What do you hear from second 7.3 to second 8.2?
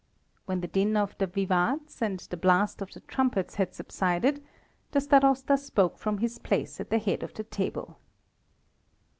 the table.